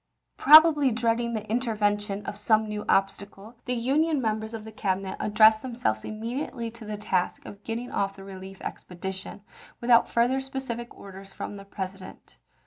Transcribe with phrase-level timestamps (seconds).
[0.35, 5.35] Probably dreading the intervention of some new obstacle, the Union members of the Cabinet ad
[5.35, 9.43] dressed themselves immediately to the task of getting off the relief expedition,
[9.79, 12.39] without further specific orders from the President.